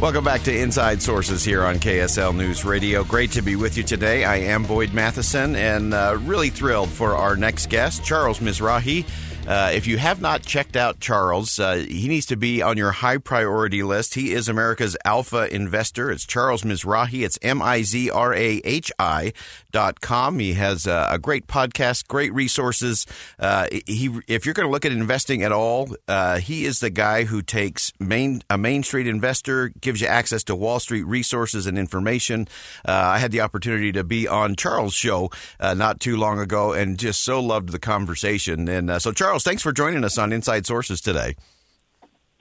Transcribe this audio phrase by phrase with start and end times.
[0.00, 3.04] Welcome back to Inside Sources here on KSL News Radio.
[3.04, 4.24] Great to be with you today.
[4.24, 9.04] I am Boyd Matheson and uh, really thrilled for our next guest, Charles Mizrahi.
[9.50, 12.92] Uh, if you have not checked out Charles, uh, he needs to be on your
[12.92, 14.14] high priority list.
[14.14, 16.08] He is America's alpha investor.
[16.12, 17.24] It's Charles Mizrahi.
[17.24, 19.32] It's M I Z R A H I
[19.72, 20.38] dot com.
[20.38, 23.06] He has a, a great podcast, great resources.
[23.40, 26.90] Uh, he, if you're going to look at investing at all, uh, he is the
[26.90, 31.66] guy who takes main a Main Street investor, gives you access to Wall Street resources
[31.66, 32.46] and information.
[32.86, 36.72] Uh, I had the opportunity to be on Charles' show uh, not too long ago,
[36.72, 38.68] and just so loved the conversation.
[38.68, 39.39] And so, Charles.
[39.40, 41.34] Charles, thanks for joining us on Inside Sources today.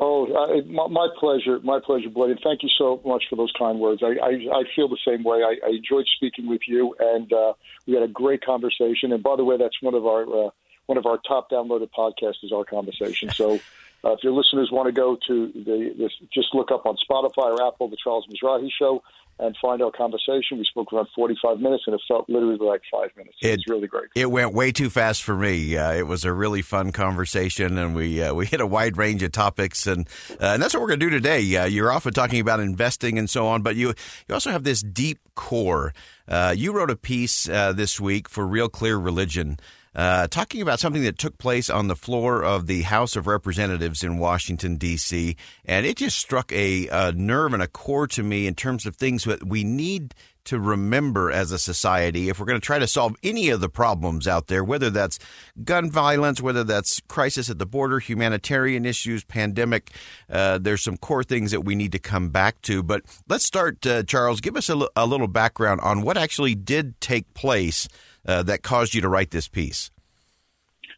[0.00, 1.58] Oh, uh, my, my, pleasure.
[1.62, 2.38] My pleasure, Blade.
[2.42, 4.02] Thank you so much for those kind words.
[4.02, 5.42] I, I, I feel the same way.
[5.42, 7.52] I, I, enjoyed speaking with you, and uh,
[7.86, 9.12] we had a great conversation.
[9.12, 10.50] And by the way, that's one of our uh,
[10.86, 13.30] one of our top downloaded podcasts is our conversation.
[13.30, 13.60] So.
[14.04, 17.50] Uh, if your listeners want to go to the, this, just look up on Spotify
[17.50, 19.02] or Apple the Charles Mizrahi Show,
[19.38, 20.58] and find our conversation.
[20.58, 23.36] We spoke around 45 minutes, and it felt literally like five minutes.
[23.42, 24.08] It, it was really great.
[24.14, 25.76] It went way too fast for me.
[25.76, 29.22] Uh, it was a really fun conversation, and we uh, we hit a wide range
[29.22, 31.56] of topics, and uh, and that's what we're going to do today.
[31.56, 33.88] Uh, you're often talking about investing and so on, but you
[34.28, 35.92] you also have this deep core.
[36.28, 39.58] Uh, you wrote a piece uh, this week for Real Clear Religion
[39.96, 44.04] uh, talking about something that took place on the floor of the House of Representatives
[44.04, 45.36] in Washington, D.C.
[45.64, 48.96] And it just struck a, a nerve and a core to me in terms of
[48.96, 50.14] things that we need
[50.44, 53.68] to remember as a society if we're going to try to solve any of the
[53.68, 55.18] problems out there, whether that's
[55.64, 59.90] gun violence, whether that's crisis at the border, humanitarian issues, pandemic.
[60.30, 62.82] Uh, there's some core things that we need to come back to.
[62.82, 64.40] But let's start, uh, Charles.
[64.40, 67.88] Give us a, l- a little background on what actually did take place
[68.26, 69.90] uh, that caused you to write this piece?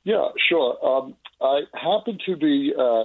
[0.05, 0.79] Yeah, sure.
[0.85, 3.05] Um, I happened to be uh,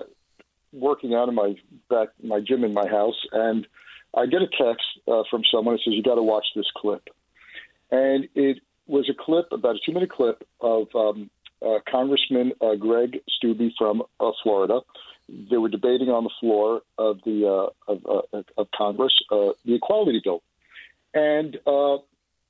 [0.72, 1.56] working out in my
[1.90, 3.68] back my gym in my house, and
[4.16, 7.10] I get a text uh, from someone that says you got to watch this clip,
[7.92, 11.30] and it was a clip about a two minute clip of um,
[11.62, 14.82] uh, Congressman uh, Greg Steube from uh, Florida.
[15.30, 17.48] They were debating on the floor of the
[17.88, 20.42] uh, of, uh, of Congress uh, the equality bill,
[21.14, 21.98] and uh,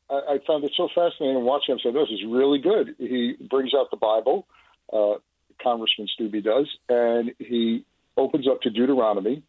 [0.09, 3.73] I, I found it so fascinating watching him say, "This is really good." He brings
[3.73, 4.47] out the Bible,
[4.91, 5.15] uh,
[5.61, 7.85] Congressman Steube does, and he
[8.17, 9.43] opens up to Deuteronomy,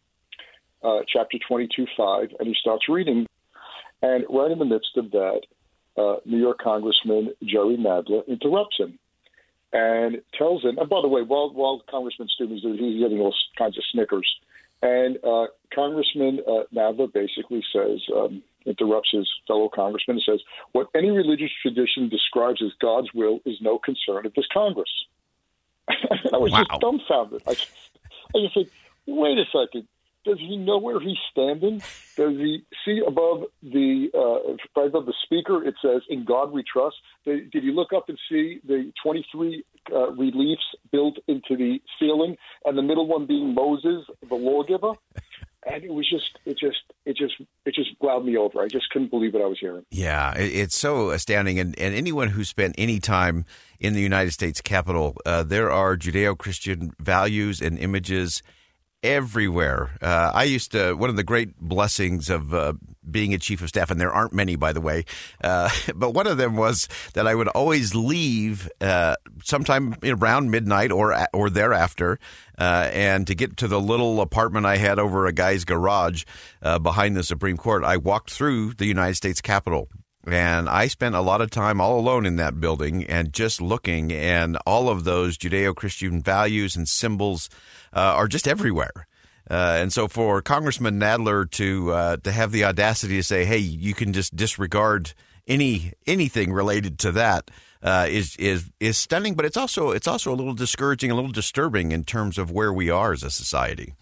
[0.83, 3.27] uh, chapter twenty-two, five, and he starts reading.
[4.01, 5.41] And right in the midst of that,
[5.97, 8.99] uh, New York Congressman Jerry Nadler interrupts him
[9.73, 10.77] and tells him.
[10.77, 14.29] And by the way, while while Congressman doing, he's getting all kinds of snickers.
[14.81, 20.87] And uh, Congressman uh, Nadler basically says, um, interrupts his fellow congressman and says, What
[20.95, 24.89] any religious tradition describes as God's will is no concern of this Congress.
[25.89, 26.63] I was wow.
[26.69, 27.43] just dumbfounded.
[27.47, 28.69] I, I just said,
[29.07, 29.87] Wait a second.
[30.25, 31.83] Does he know where he's standing?
[32.17, 35.63] Does he see above the uh, right above the speaker?
[35.63, 36.95] It says, "In God we trust."
[37.25, 42.37] Did, did you look up and see the 23 uh, reliefs built into the ceiling,
[42.65, 44.93] and the middle one being Moses, the lawgiver?
[45.65, 47.33] And it was just it just it just
[47.65, 48.61] it just wowed me over.
[48.61, 49.85] I just couldn't believe what I was hearing.
[49.91, 53.45] Yeah, it's so astounding, and and anyone who spent any time
[53.79, 58.41] in the United States Capitol, uh, there are Judeo-Christian values and images
[59.05, 59.97] everywhere.
[60.01, 62.73] Uh, I used to, one of the great blessings of uh,
[63.09, 65.05] being a chief of staff, and there aren't many, by the way,
[65.43, 70.91] uh, but one of them was that I would always leave uh, sometime around midnight
[70.91, 72.19] or or thereafter,
[72.57, 76.23] uh, and to get to the little apartment I had over a guy's garage
[76.61, 79.89] uh, behind the Supreme Court, I walked through the United States Capitol
[80.27, 84.11] And I spent a lot of time all alone in that building and just looking,
[84.11, 87.49] and all of those Judeo Christian values and symbols
[87.93, 89.07] uh, are just everywhere.
[89.49, 93.59] Uh, and so for Congressman Nadler to uh, to have the audacity to say, "Hey,
[93.59, 95.13] you can just disregard
[95.47, 97.51] any anything related to that,"
[97.83, 99.35] uh, is is is stunning.
[99.35, 102.73] But it's also it's also a little discouraging, a little disturbing in terms of where
[102.73, 103.93] we are as a society.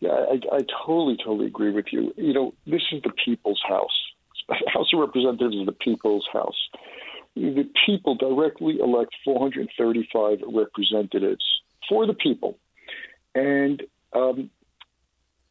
[0.00, 2.12] Yeah, I, I totally totally agree with you.
[2.18, 4.03] You know, this is the people's house.
[4.48, 6.68] House of Representatives is the people's house.
[7.36, 11.44] The people directly elect 435 representatives
[11.88, 12.58] for the people,
[13.34, 13.82] and
[14.12, 14.50] um,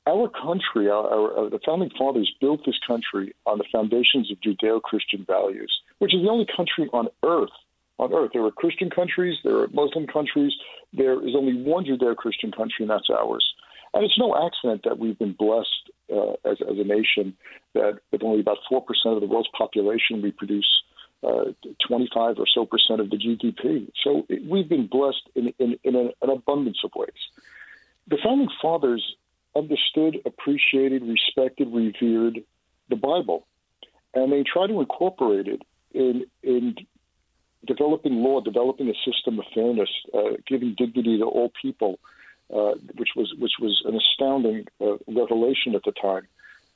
[0.05, 5.25] our country, our, our, the founding fathers built this country on the foundations of Judeo-Christian
[5.25, 7.51] values, which is the only country on earth.
[7.99, 10.51] On earth, there are Christian countries, there are Muslim countries.
[10.93, 13.45] There is only one Judeo-Christian country, and that's ours.
[13.93, 15.82] And it's no accident that we've been blessed
[16.13, 17.35] uh, as, as a nation
[17.73, 20.83] that with only about four percent of the world's population, we produce
[21.23, 21.45] uh,
[21.87, 23.89] 25 or so percent of the GDP.
[24.03, 27.09] So it, we've been blessed in, in, in a, an abundance of ways.
[28.07, 29.15] The founding fathers
[29.55, 32.43] understood, appreciated, respected, revered
[32.89, 33.47] the Bible,
[34.13, 35.61] and they try to incorporate it
[35.93, 36.75] in in
[37.65, 41.99] developing law, developing a system of fairness, uh, giving dignity to all people,
[42.53, 46.27] uh, which was which was an astounding uh, revelation at the time.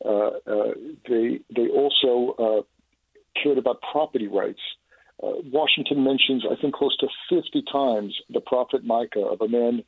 [0.04, 0.74] Uh, uh,
[1.10, 4.62] they they also uh, cared about property rights.
[5.20, 9.84] Washington mentions, I think, close to 50 times the prophet Micah of a man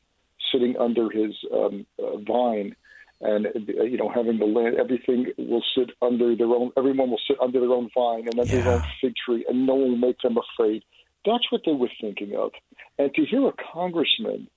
[0.51, 2.75] sitting under his um, uh, vine
[3.21, 7.37] and you know having the land everything will sit under their own everyone will sit
[7.41, 8.61] under their own vine and under yeah.
[8.63, 10.83] their own fig tree and no one will make them afraid
[11.25, 12.51] that's what they were thinking of
[12.97, 14.47] and to hear a congressman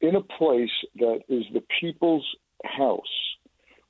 [0.00, 2.26] in a place that is the people's
[2.64, 3.02] house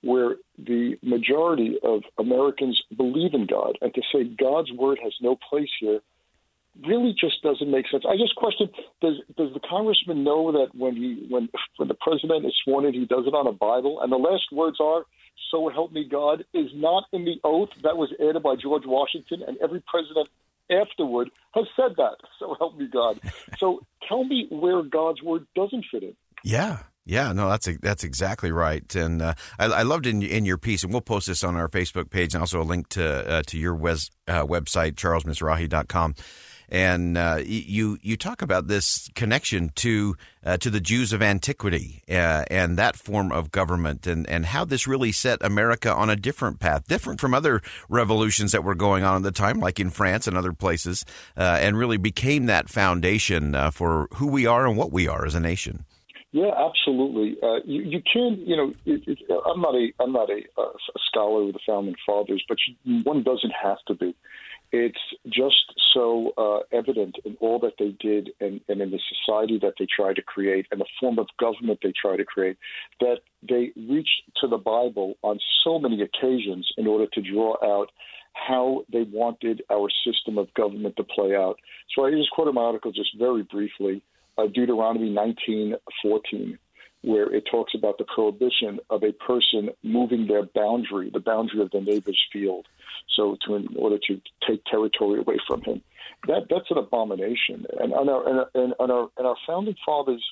[0.02, 5.36] where the majority of Americans believe in God and to say God's word has no
[5.36, 6.00] place here
[6.84, 8.04] really just doesn't make sense.
[8.08, 8.68] I just question:
[9.00, 12.94] Does does the congressman know that when he when when the president is sworn in,
[12.94, 15.04] he does it on a Bible, and the last words are
[15.50, 19.42] "So help me God" is not in the oath that was added by George Washington,
[19.46, 20.28] and every president
[20.70, 22.16] afterward has said that.
[22.38, 23.20] So help me God.
[23.58, 26.16] So tell me where God's word doesn't fit in.
[26.44, 26.78] Yeah.
[27.08, 30.82] Yeah, no, that's that's exactly right, and uh, I, I, loved in in your piece,
[30.82, 33.56] and we'll post this on our Facebook page, and also a link to uh, to
[33.56, 36.16] your wes, uh, website, charlesmizrahi.com
[36.68, 42.02] and uh, you you talk about this connection to uh, to the Jews of antiquity
[42.08, 46.16] uh, and that form of government, and and how this really set America on a
[46.16, 49.90] different path, different from other revolutions that were going on at the time, like in
[49.90, 51.04] France and other places,
[51.36, 55.24] uh, and really became that foundation uh, for who we are and what we are
[55.24, 55.84] as a nation.
[56.32, 57.36] Yeah, absolutely.
[57.42, 60.72] Uh, you, you can, you know, it, it, I'm not a I'm not a, a
[61.08, 64.14] scholar of the founding fathers, but you, one doesn't have to be.
[64.72, 64.98] It's
[65.28, 69.74] just so uh, evident in all that they did and, and in the society that
[69.78, 72.58] they tried to create and the form of government they tried to create
[73.00, 73.18] that
[73.48, 77.90] they reached to the Bible on so many occasions in order to draw out
[78.34, 81.58] how they wanted our system of government to play out.
[81.94, 84.02] So I just quote my article just very briefly,
[84.36, 86.58] uh, Deuteronomy 19:14
[87.02, 91.70] where it talks about the prohibition of a person moving their boundary, the boundary of
[91.70, 92.66] the neighbor's field,
[93.14, 95.82] so to in order to take territory away from him.
[96.26, 97.66] That that's an abomination.
[97.78, 100.24] And our and our and our founding fathers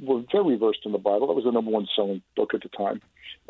[0.00, 1.26] were very versed in the Bible.
[1.28, 3.00] That was the number one selling book at the time,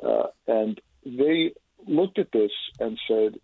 [0.03, 1.53] uh, and they
[1.87, 3.39] looked at this and said,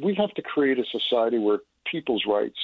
[0.00, 2.58] we have to create a society where people's rights,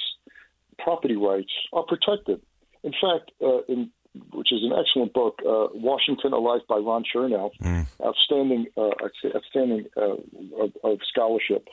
[0.79, 2.41] property rights, are protected.
[2.83, 3.91] In fact, uh, in
[4.33, 7.85] which is an excellent book, uh, Washington, A Life by Ron Chernow, mm.
[8.05, 8.89] outstanding, uh,
[9.35, 10.15] outstanding uh,
[10.61, 11.67] of, of, scholarship.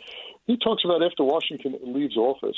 [0.46, 2.56] He talks about after Washington leaves office,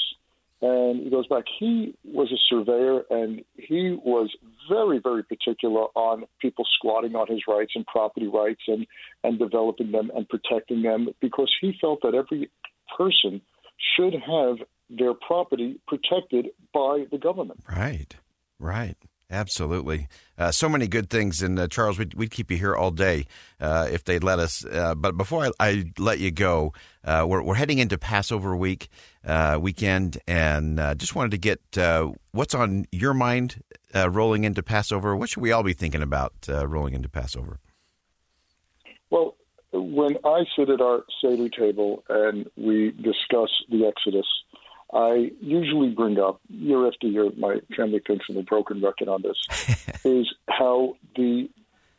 [0.61, 1.45] and he goes back.
[1.59, 4.31] He was a surveyor, and he was
[4.69, 8.87] very, very particular on people squatting on his rights and property rights, and
[9.25, 12.51] and developing them and protecting them, because he felt that every
[12.99, 13.41] person
[13.97, 14.57] should have
[14.91, 17.61] their property protected by the government.
[17.69, 18.15] Right.
[18.59, 18.97] Right.
[19.31, 20.09] Absolutely.
[20.37, 21.41] Uh, so many good things.
[21.41, 23.27] And uh, Charles, we'd, we'd, keep you here all day
[23.61, 24.65] uh, if they'd let us.
[24.65, 26.73] Uh, but before I, I, let you go,
[27.05, 28.89] uh, we're, we're, heading into Passover week
[29.25, 31.61] uh, weekend, and just wanted to get
[32.33, 33.63] what's on your mind
[33.95, 35.15] rolling into Passover.
[35.15, 37.61] What should we all be thinking about rolling into Passover?
[39.11, 39.37] Well,
[39.73, 44.27] when I sit at our Seder table and we discuss the Exodus,
[44.93, 47.31] I usually bring up year after year.
[47.37, 49.37] My family thinks I'm a broken record on this.
[50.05, 51.49] is how the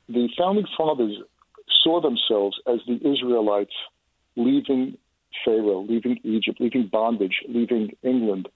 [0.09, 1.17] the founding fathers
[1.83, 3.73] saw themselves as the Israelites
[4.35, 4.97] leaving
[5.45, 8.49] Pharaoh, leaving Egypt, leaving bondage, leaving England,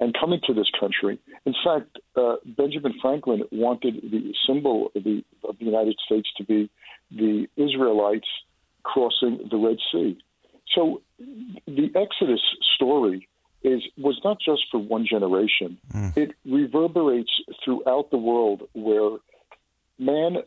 [0.00, 1.18] and coming to this country.
[1.46, 6.44] In fact, uh, Benjamin Franklin wanted the symbol of the, of the United States to
[6.44, 6.70] be
[7.10, 8.28] the Israelites
[8.82, 10.18] crossing the Red Sea.
[10.74, 11.02] So
[11.66, 12.40] the Exodus
[12.76, 13.28] story
[13.68, 15.78] is was not just for one generation.
[15.94, 16.16] Mm.
[16.16, 17.30] It reverberates
[17.64, 19.18] throughout the world where
[19.98, 20.38] man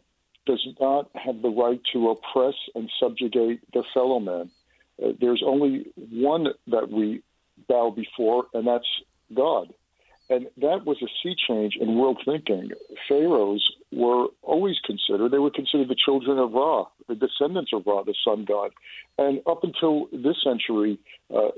[0.46, 4.50] does not have the right to oppress and subjugate their fellow man.
[5.02, 7.22] Uh, there's only one that we
[7.68, 8.88] bow before, and that's
[9.34, 9.74] God.
[10.30, 12.72] And that was a sea change in world thinking.
[13.10, 18.04] Pharaohs were always considered, they were considered the children of Ra, the descendants of Ra,
[18.04, 18.72] the sun god.
[19.18, 21.00] And up until this century,
[21.36, 21.50] uh,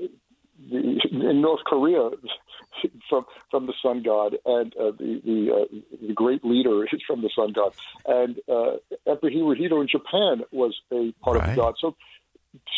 [0.70, 2.10] in North Korea,
[3.08, 7.22] from from the sun god, and uh, the the, uh, the great leader is from
[7.22, 7.72] the sun god,
[8.06, 11.50] and uh, Emperor Hirohito in Japan was a part right.
[11.50, 11.74] of the god.
[11.80, 11.96] So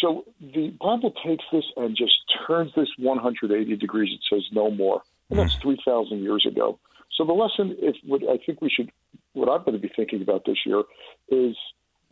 [0.00, 2.14] so the Bible takes this and just
[2.46, 4.12] turns this 180 degrees.
[4.12, 5.62] It says no more, and that's hmm.
[5.62, 6.78] 3,000 years ago.
[7.16, 8.90] So the lesson, if what I think we should,
[9.32, 10.82] what I'm going to be thinking about this year,
[11.28, 11.56] is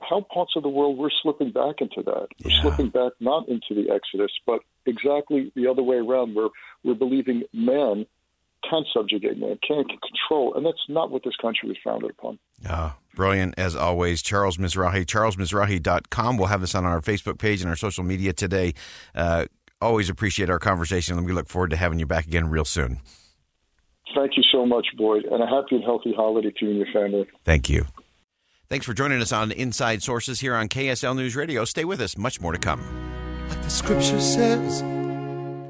[0.08, 2.28] how parts of the world we're slipping back into that.
[2.44, 2.62] We're yeah.
[2.62, 6.48] slipping back not into the Exodus, but exactly the other way around, where
[6.82, 8.06] we're believing man
[8.68, 12.38] can subjugate man, can control, and that's not what this country was founded upon.
[12.68, 15.04] Uh, brilliant as always, Charles Mizrahi.
[15.04, 16.36] CharlesMizrahi.com.
[16.36, 18.74] We'll have this on our Facebook page and our social media today.
[19.14, 19.46] Uh,
[19.80, 23.00] always appreciate our conversation, and we look forward to having you back again real soon.
[24.14, 26.92] Thank you so much, Boyd, and a happy and healthy holiday to you and your
[26.92, 27.26] family.
[27.44, 27.86] Thank you.
[28.70, 31.66] Thanks for joining us on Inside Sources here on KSL News Radio.
[31.66, 32.80] Stay with us, much more to come.
[33.50, 34.80] Like the scripture says,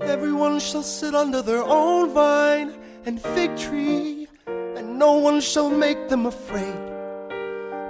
[0.01, 2.73] everyone shall sit under their own vine
[3.05, 6.77] and fig tree, and no one shall make them afraid.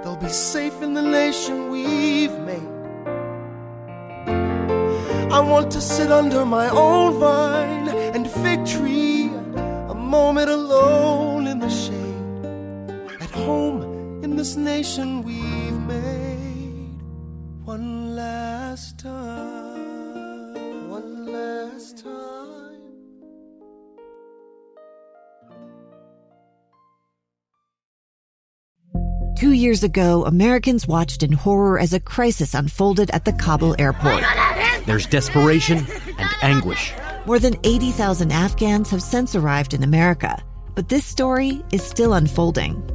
[0.03, 2.71] They'll be safe in the nation we've made.
[5.31, 9.27] I want to sit under my own vine and fig tree,
[9.87, 11.34] a moment alone
[14.77, 16.99] nation we've made.
[17.63, 22.81] One last time, one last time.
[29.37, 34.25] Two years ago, Americans watched in horror as a crisis unfolded at the Kabul airport.
[34.85, 36.93] There's desperation and anguish.
[37.25, 40.43] More than 80,000 Afghans have since arrived in America,
[40.75, 42.94] but this story is still unfolding.